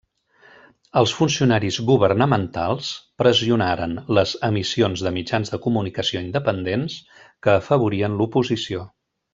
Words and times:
Els 1.01 1.11
funcionaris 1.17 1.77
governamentals 1.89 2.89
pressionaren 3.23 3.93
les 4.19 4.35
emissions 4.49 5.05
de 5.09 5.15
mitjans 5.21 5.55
de 5.55 5.63
comunicació 5.67 6.27
independents 6.29 6.97
que 7.25 7.59
afavorien 7.63 8.19
l'oposició. 8.23 8.87